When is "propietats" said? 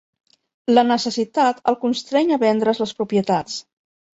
3.03-3.63